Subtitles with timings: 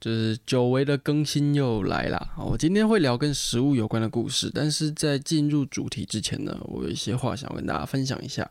[0.00, 2.34] 就是久违的更新又来啦！
[2.38, 8.48] 我今天会聊跟食物有关的故事，但是在进入主题之前呢，我有一些话想跟大家分享一下。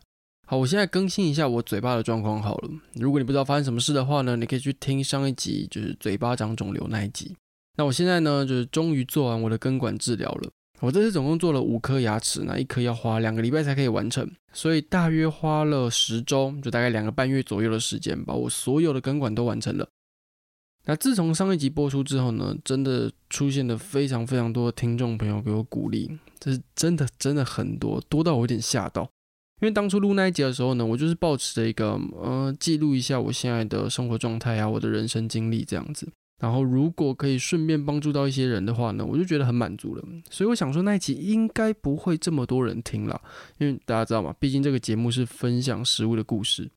[0.48, 2.70] 好，我现在更新一下我嘴巴的状况好了。
[2.96, 7.36] 如果你不知道发生什么事的话呢，你可以去听上一集，就是嘴巴长肿瘤那一集。
[7.78, 10.50] 那我现在呢，就是终于做完我的根管治疗了。
[10.82, 19.88] 我这次总共做了五颗牙齿，那一颗要花两个礼拜才可以完成，所以大约花了十周，就大概两个半月左右的时间，把我所有的根管都完成了。
[20.86, 29.10] 那自从上一集播出之后呢，真的出现了非常非常多的听众朋友给我鼓励，这是真的真的很多，多到我有点吓到。
[29.62, 36.08] 因为当初录那一集的时候呢，我就是抱持着一个呃记录一下我现在的生活状态啊，我的人生经历这样子。
[36.42, 40.04] 然后如果可以顺便帮助到一些人的话呢，我就觉得很满足了。
[40.30, 43.20] 所以我想说那一集应该不会这么多人听了，
[43.58, 46.70] 因为大家知道嘛，毕竟这个节目是分享食物的故事。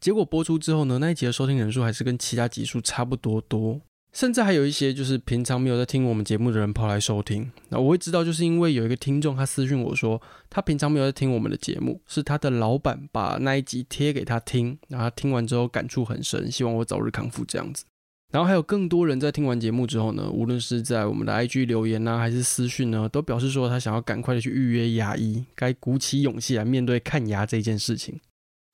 [0.00, 3.80] 结果播出之后呢，那一集的收听人数还是跟其他集数差不多多，
[4.12, 7.50] 甚至还有一些就是平常没有在听我们节目的人跑来收听。
[7.68, 17.84] 那我会知道，就是因为有一个听众他私讯我说，他平常没有在听我们的节目，是他的老板把那一集贴给他听，然后他听完之后感触很深，希望我早日康复这样子。
[18.32, 28.18] 然后还有更多人在听完节目之后呢，无论是在我们的 IG 留言啊，还是私讯呢，都表示说他想要赶快的去预约牙医，该鼓起勇气来面对看牙这件事情。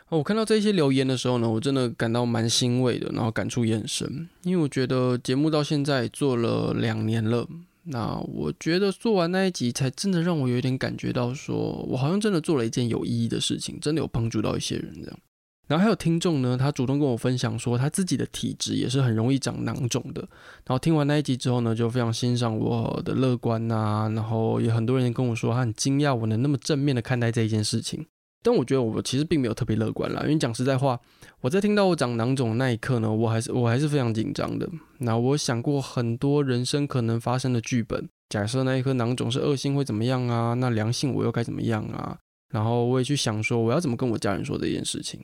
[0.09, 7.47] 我看到这些留言的时候呢，我真的感到蛮欣慰的，然后感触也很深，因为我觉得节目到现在做了两年了，
[7.83, 15.19] 那我觉得做完那一集才真的让我有点感觉到说，说我好像真的做了一件有意义的事情，真的有帮助到一些人这样。
[15.66, 20.21] 然后还有听众呢，他主动跟我分享说，他自己的体质也是很容易长囊肿的，
[20.65, 28.06] 然后听完那一集之后呢，就非常欣赏我的乐观啊，然后也很多人跟我说，他很惊讶我能那么正面的看待这一件事情。
[28.47, 30.97] 但我觉得我其实并没有特别乐观啦，因为讲实在话，
[31.41, 34.71] 我在听到我长囊肿那一刻呢，我还是我还是非常紧张的。
[34.99, 40.55] 那我想过很多人生可能发生的剧本，假设那一颗囊肿是恶性会怎么样啊？
[40.55, 42.17] 那良性我又该怎么样啊？
[42.51, 45.19] 然后我也去想说，我要怎么跟我家人说这件事情，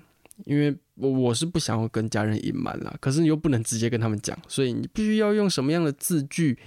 [0.44, 6.58] 因为我我是不想要跟家人隐瞒啦，可是你又不能直接跟他们讲，所以你必须要用什么样的字句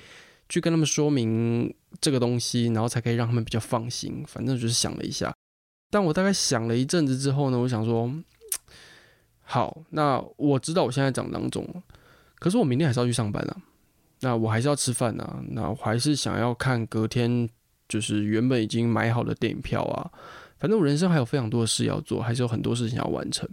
[0.48, 4.24] 去跟他们说明这个东西，然后才可以让他们比较放心。
[4.26, 5.36] 反正就是想了一下。
[5.96, 8.14] 但我大概想了一阵子之后呢，我想说，
[9.44, 11.82] 好，那我知道我现在长囊肿了，
[12.38, 13.56] 可是我明天还是要去上班啊，
[14.20, 17.50] 那我还是要吃饭啊，那我还是想要看隔天
[17.88, 20.12] 就是原本已经买好的电影票啊，
[20.60, 23.50] 反正我人生还有非常多的事要做，还是有很多事情要完成。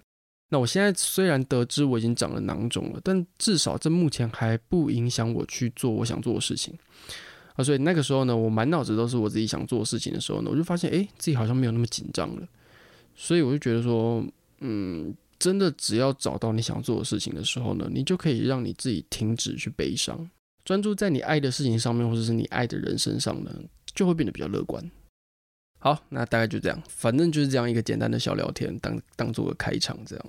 [0.49, 6.77] 那我现在虽然得知我已经长了囊肿了，但至少这目前还不影响我去做我想做的事情。
[7.55, 12.49] 啊，所以那个时候呢，我满脑子都是我自己想做的事情的时候呢，我就发现，哎，自己好像没有那么紧张了。
[13.15, 14.25] 所以我就觉得说，
[14.61, 20.31] 嗯，真的只要找到你想做的事情的时候呢，你就可以让你自己停止去悲伤，
[20.65, 23.55] 专注在你爱的事情上面，或者是你爱的人身上呢，
[23.95, 24.83] 就会变得比较乐观。
[25.85, 30.27] 好，那大概就这样，反正就是这样一个简单的小聊天，当当做个开场这样。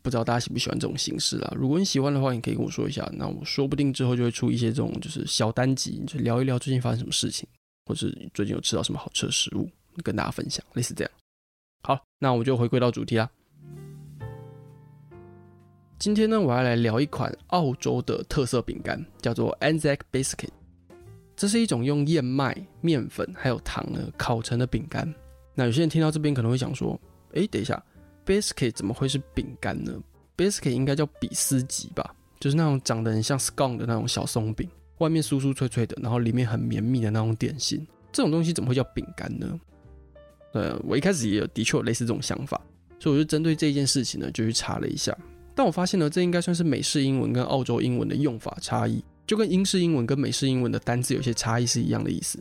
[0.00, 1.52] 不知道大家喜不喜欢这种形式啦？
[1.56, 7.48] 如果你喜欢的话，你可以跟我说一下，那我说不定之后就会出一些这种就是小单集，就聊一聊最近发生什么事情，
[7.84, 9.68] 或是最近有吃到什么好吃的食物，
[10.04, 11.10] 跟大家分享，类似这样。
[11.82, 13.28] 好，那我就回归到主题啦。
[15.98, 20.61] 今天呢，我要来聊一款澳洲的特色饼干，叫做 Anzac Biscuit。
[21.42, 25.12] 这是一种用燕麦、面粉还有糖呢烤成的饼干。
[25.56, 26.96] 那有些人听到这边可能会想说
[27.34, 27.84] ：“诶，等一下
[28.24, 29.92] ，biscuit 怎么会是饼干呢
[30.36, 32.14] ？biscuit 应该叫比斯吉吧？
[32.38, 37.84] 就是那种长得很像 scone 的那种小松饼，外面酥酥脆脆的，然后里面很绵密的那种点心。
[38.12, 39.60] 这种东西怎么会叫饼干呢？”
[40.54, 42.60] 呃，我一开始也有的确有类似这种想法，
[43.00, 45.12] 所以我就针对这件事情呢就去查了一下。
[45.56, 49.04] 但我发现呢，这应该算是美式英文跟澳洲英文的用法差异。
[49.32, 52.38] 就跟英式英文跟美式英文的单字有些差异是一样的意思。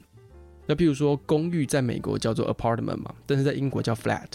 [0.65, 4.27] 那譬如说，公寓在美国叫做 apartment 嘛，但是在英国叫 flat。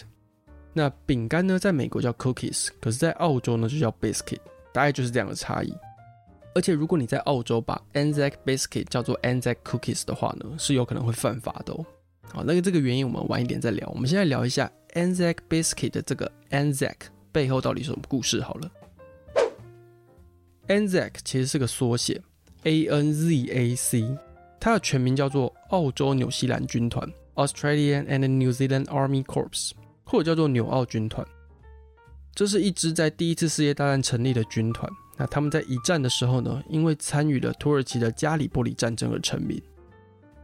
[0.73, 4.39] 那饼干呢，在美国叫 cookies，可是在澳洲呢就叫 biscuit，
[4.73, 5.71] 大概就是这样的差异。
[6.55, 11.85] 而且如果你在澳洲把 Anzac Biscuit 叫做 Anzac Cookies 的话呢，是有可能会犯法的哦。
[12.33, 13.87] 好，那个这个原因我们晚一点再聊。
[13.91, 16.95] 我们现在聊一下 Anzac Biscuit 的这个 Anzac
[17.31, 18.71] 背后到底是什么故事好了。
[20.69, 22.19] Anzac 其实是个缩写
[22.67, 24.19] ，A N Z A C，
[24.59, 29.71] 它的全名叫做澳洲纽西兰军团 （Australian and New Zealand Army Corps），
[30.05, 31.25] 或者叫做纽澳军团。
[32.35, 34.91] 这是一支在第一次世界大战成立的军团。
[35.17, 39.63] 那他们在一战的时候呢，因为参与了土耳其的加里波里战争而成名。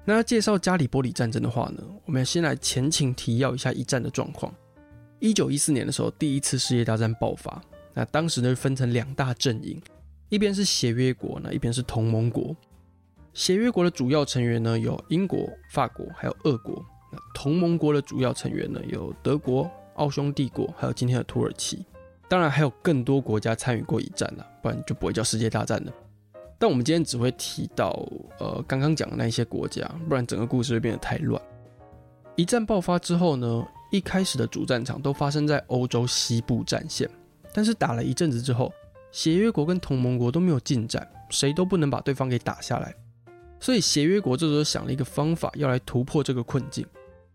[0.04, 4.54] 那介绍加里波里战争的话呢，我们先来前情提要一下一战的状况。
[5.18, 7.60] 一九一四年的时候，第一次世界大战爆发。
[7.92, 9.78] 那当时呢，分成两大阵营，
[10.32, 12.56] 一边是协约国，那一边是同盟国。
[13.34, 16.82] 协约国的主要成员呢，有英国、法国还有俄国。
[17.34, 19.70] 同盟国的主要成员呢，有德国。
[19.96, 21.84] 奥匈帝国，还有今天的土耳其，
[22.26, 25.92] 当然还有更多国家参与过一战了，不然就不会叫世界大战了。
[26.58, 27.90] 但我们今天只会提到
[28.38, 31.40] 呃刚刚讲的那一些国家，不然整个故事会变得太乱。
[32.36, 37.06] 一战爆发之后呢，一开始的主战场都发生在欧洲西部战线，
[37.52, 38.72] 但是打了一阵子之后，
[39.12, 42.92] 协约国跟同盟国都没有进展，谁都不能把对方给打下来，
[43.60, 46.84] 所以协约国这时候想了一个方法，要来突破这个困境。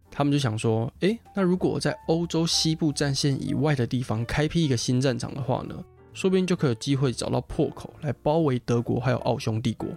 [0.10, 5.76] 他们就想说，诶，那如果在欧洲西部战线以外的地方开辟一个新战场的话呢，
[6.14, 9.88] 说不定就可以有机会找到破口来包围德国还有奥匈帝国。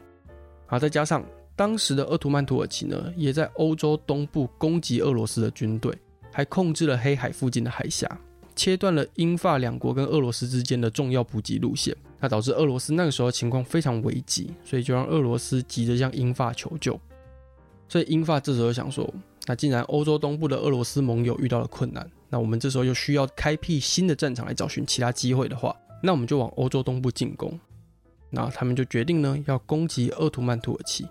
[0.67, 1.25] 好，再加上
[1.57, 5.97] 当时的鄂图曼土耳其呢，也在欧洲东部攻击俄罗斯的军队，
[6.31, 8.07] 还控制了黑海附近的海峡，
[8.61, 11.97] 切断了英法两国跟俄罗斯之间的重要补给路线。
[12.19, 17.01] 那导致俄罗斯那个时候情况非常危急，所以就让俄罗斯急着向英法求救。
[17.89, 19.09] 所以英法这时候想说。
[19.47, 27.59] 那既然欧洲东部的俄罗斯盟友遇到了困难，那我们这时候又需要开辟新的战场来找寻其他机会的话，那我们就往欧洲东部进攻。
[28.29, 31.07] 那他们就决定呢，要攻击鄂图曼土耳其。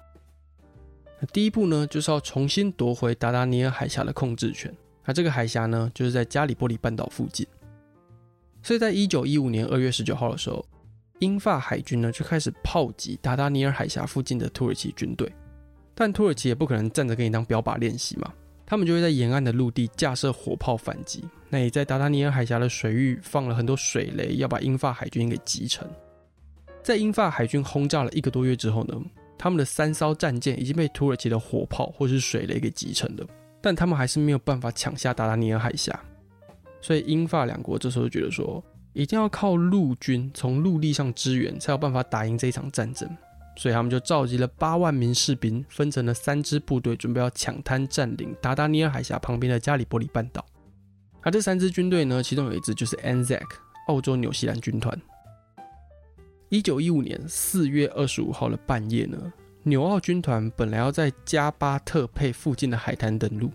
[1.34, 4.74] 第一步呢，就是要重新夺回达达尼尔海峡的控制权。
[5.10, 7.44] 那这个海峡呢，就是在加里波里半岛附近。
[8.62, 10.64] 所以在一九一五年二月十九号的时候，
[11.18, 15.28] 英法海军呢就开始炮击达达尼尔海峡附近的土耳其军队。
[15.96, 18.32] 但土耳其也不可能站着给你当标靶练习嘛，
[18.68, 21.24] 他们就会在沿岸的陆地架设火炮反击。
[21.50, 25.90] 那也在达达尼尔海峡的水域放了很多水雷，要把英法海军给击沉。
[26.84, 28.94] 在英法海军轰炸了一个多月之后呢，
[29.40, 33.26] 他们的三艘战舰已经被土耳其的火炮或是水雷给击沉了，
[33.62, 35.98] 但他们还是没有办法抢下达达尼尔海峡。
[36.82, 38.64] 所以英法两国这时候觉得说，
[38.94, 43.10] 一定要靠陆军从陆地上支援，才有办法打赢这一场战争。
[43.58, 50.46] 所以他们就召集了八万名士兵，分成了三支部队，准备要抢滩占领达达尼尔海峡旁边的加里波里半岛。
[51.22, 53.44] 而这三支军队呢，其中有一支就是 ANZAC
[53.88, 54.98] 澳洲纽西兰军团。
[56.48, 59.32] 一九一五年四月二十五号的半夜呢，
[59.70, 63.52] 纽澳军团本来要在加巴特佩附近的海滩登陆，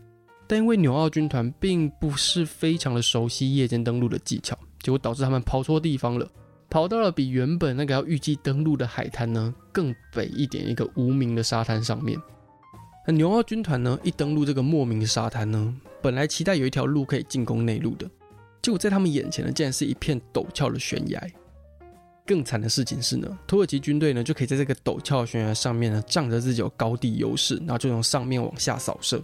[0.47, 6.31] 但因为纽澳军团并不是非常的熟悉夜间登陆的技巧，结果导致他们跑错地方了。
[6.71, 12.17] 跑到了比原本那个要预计登陆的海滩呢更北一点一个无名的沙滩上面。
[13.07, 18.09] 那纽澳军团呢一登陆这个莫名的沙滩呢，本来期待有一条路可以进攻内陆的，
[18.63, 21.21] 结果在他们眼前呢竟然是一片陡峭的悬崖。
[22.27, 29.23] 更惨的事情是呢，土耳其军队呢就可以在这个陡峭悬崖上面呢仗着自己有高地优势，然后就从上面往下扫射。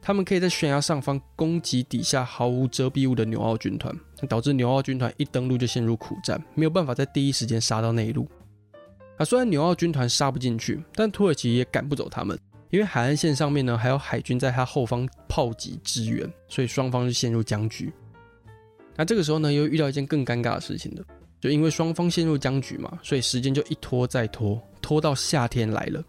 [0.00, 3.96] 他们可以在悬崖上方攻击底下毫无遮蔽物的纽澳军团，
[4.28, 8.28] 导致纽澳军团一登陆就陷入苦战，没有办法在第一时间杀到内陆。
[9.16, 12.36] 啊，虽然纽澳军团杀不进去，但土耳其也赶不走他们，
[12.70, 17.92] 因为海岸线上面呢还有海军在他后方炮击支援，所以双方就陷入僵局。
[18.96, 21.04] 那这个时候呢，又遇到一件更尴尬的事情的，
[21.42, 26.00] 就因为双方陷入僵局嘛，所以时间就一拖再拖，拖到夏天来了。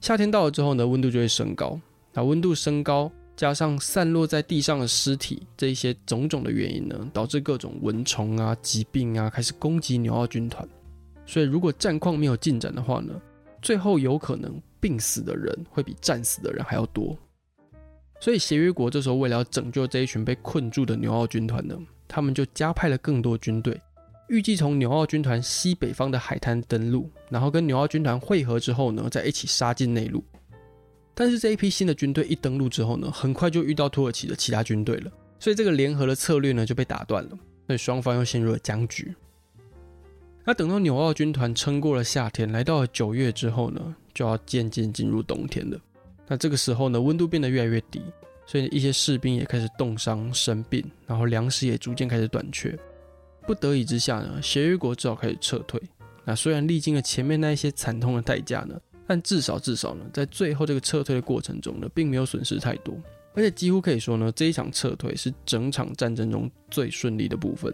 [0.00, 1.76] 夏天到了之后呢，温度就会升高。
[2.12, 10.64] 那温度升高，加上散落在地上的尸体，这一些种种的原因呢，导致各种蚊虫啊、疾病啊开始攻击纽澳军团。
[11.26, 13.20] 所以，如果战况没有进展的话呢，
[13.60, 17.18] 最后有可能病死的人会比战死的人还要多。
[18.20, 23.80] 所以，协约国这时候为了要拯救这一群被困住的纽澳军团呢，他们就加派了更多军队，
[24.28, 30.24] 预计从纽澳军团西北方的海滩登陆，然后跟纽澳军团会合之后呢，再一起杀进内陆。
[31.14, 39.14] 但是这一批新的军队一登陆之后呢，很快就遇到土耳其的其他军队了，所以这个联合的策略呢就被打断了，所以双方又陷入了僵局。
[40.44, 45.78] 那等到纽澳军团撑过了夏天，来到了九月之后呢，就要渐渐进入冬天了。
[46.26, 48.02] 那这个时候呢，温度变得越来越低，
[48.44, 52.76] 所以一些士兵也开始冻伤、生病，然后粮食也逐渐开始短缺。
[53.46, 55.80] 不得已之下呢，协约国只好开始撤退。
[56.24, 58.74] 那虽然历经了前面那一些惨痛的代价呢，
[59.06, 62.96] 但至少至少呢，在最后这个撤退的过程中呢，并没有损失太多，
[63.34, 67.72] 而且几乎可以说呢，这一场撤退是整场战争中最顺利的部分。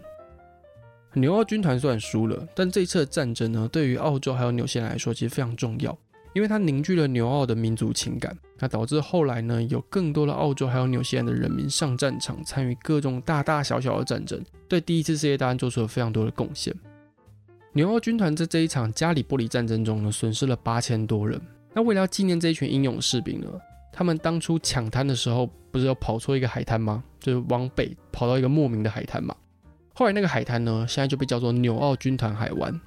[1.15, 5.97] 纽澳军团虽然输了，但这一次的战争呢，对于澳洲还有纽西兰来说，其实非常重要，
[6.33, 16.75] 因为它凝聚了纽澳的民族情感，那导致后来呢，有更多的澳洲还有纽西兰的人民上战场，参与各种大大小小的战争，对第一次世界大战做出了非常多的贡献。
[17.73, 21.41] 纽澳军团在这一场加里波里战争中呢，损失了八千多人。
[21.73, 23.47] 那为了纪念这一群英勇士兵呢，
[23.93, 27.05] 他们当初抢滩的时候，不是要跑错一个海滩吗？
[27.21, 29.35] 就是往北跑到一个莫名的海滩嘛。
[29.95, 32.81] 后来那个海滩呢，现在就被叫做纽澳军团海湾，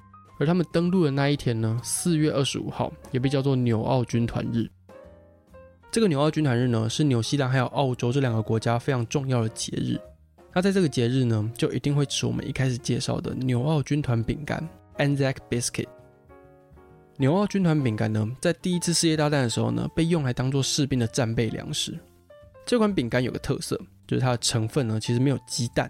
[0.43, 4.69] 而他们登陆的那一天呢，四月二十五号也被叫做纽澳军团日。
[5.89, 9.97] 这个纽澳军团日呢，是纽西兰还有澳洲这两个国家非常重要的节日。
[10.53, 15.87] 那在这个节日呢，就一定会吃我们一开始介绍的纽澳军团饼干 Anzac Biscuit。
[17.15, 21.97] 纽澳军团饼干呢，在第一次世界大战的时候呢，被用来当做士兵的战备粮食。
[22.65, 25.89] 这款饼干有个特色，就是它的成分呢，其实没有鸡蛋。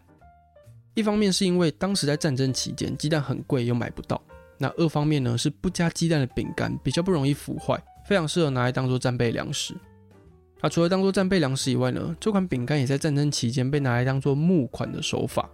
[0.94, 4.22] 一方面是因为当时在战争期间鸡蛋很贵又买不到，
[4.64, 7.78] 那二方面呢是不加鸡蛋的饼干比较不容易腐坏，
[8.08, 9.76] 非常适合拿来当做战备粮食。
[10.62, 15.50] 那除了当做战备粮食以外呢，这款饼干也在战争期间被拿来当做募款的手法。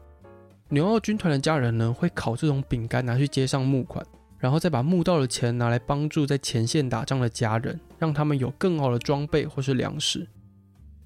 [0.69, 4.05] 纽澳军团的家人呢会烤这种饼干拿去街上募款，
[4.37, 10.27] 然后再把募到的钱拿来帮助在前线打仗的家人，让他们有更好的装备或是粮食。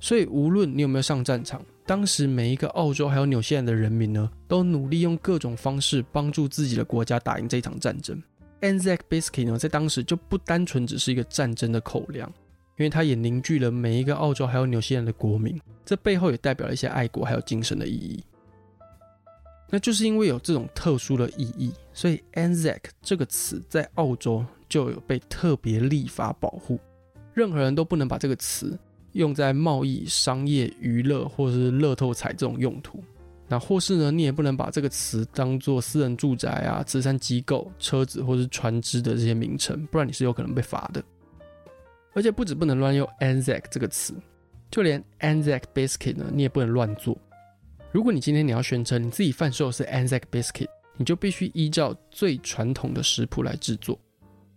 [0.02, 8.22] 所以无论你有没有上战场，当时每一个澳洲还有纽西兰的人民呢，都努力用各种方式帮助自己的国家打赢这场战争。
[8.62, 12.30] Anzac Biscuit 呢，在当时就不单纯只是一个战争的口粮，
[12.78, 18.24] 因为它也凝聚了每一个澳洲还有纽西兰的国民，这背后也代表了一些爱国还有精神的意义。
[19.70, 26.80] 那就是因为有这种特殊的意义，所以 Anzac 这个词在澳洲就有被特别立法保护，
[27.34, 28.80] 任何人都不能把这个词。
[29.14, 33.04] 用在贸易、商业、娱乐或是乐透彩这种用途，
[33.48, 41.04] 那或是呢，你也不能把这个词当做私人住宅啊、慈善机构、车子或是船只的这些名称，不然你是有可能被罚的。
[42.14, 44.14] 而且不止不能乱用 Anzac 这个词，
[44.70, 47.18] 就连 Anzac Biscuit 呢，你也不能乱做。
[47.92, 50.68] 如果你今天你要宣称你自己贩售是 Anzac Biscuit，
[50.98, 54.00] 你就必须依照最传统的食谱来制作，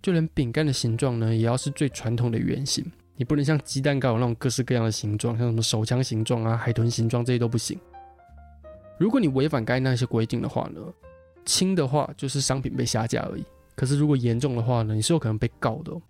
[0.02, 2.84] 就连饼干的形状呢，也要是最传统的圆形。
[3.16, 7.78] 你不能像鸡蛋糕有那种各式各样的形状，像什么手枪形状啊、海豚形状这些都不行。
[8.98, 10.80] 如果你违反该那些规定的话呢，
[11.44, 13.44] 轻的话就是商品被下架而已。
[13.74, 16.00] 可是如果严重的话呢，你是有可能被告的哦。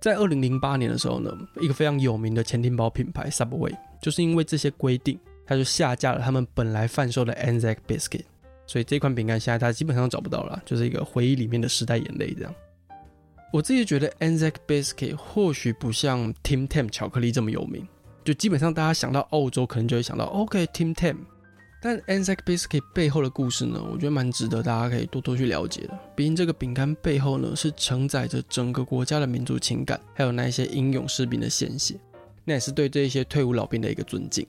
[0.00, 8.24] 在二零零八年的时候呢，一个非常有名的潜艇堡品牌 Subway，就是因为这些规定，它就下架了他们本来贩售的 Anzac Biscuit，
[8.66, 12.54] 所以这款饼干现在它基本上找不到了，就是一个回忆里面的时代眼泪这样。
[13.54, 17.86] 我自己觉得 Anzac Biscuit 或许不像 Tim Tam 巧克力这么有名，
[18.24, 21.18] 就基本上大家想到澳洲，可能就会想到 OK Tim Tam。
[21.80, 25.96] 但 Anzac Biscuit 背后的故事呢，我觉得蛮值得大家可以多多去了解的。
[26.16, 31.94] 毕竟这个饼干背后呢，是承载着整个国家的民族情感，还有那一些英勇士兵的鲜血，
[32.44, 34.44] 那也是对这些退伍老兵的一个尊敬。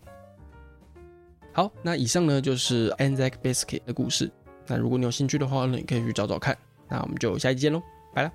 [1.54, 4.32] 好，那以上呢就是 Anzac Biscuit 的故事。
[4.66, 6.58] 那如果你有兴趣的话呢，你可以去找找看。
[6.90, 7.80] 那我们就下期见喽，
[8.16, 8.32] 拜了。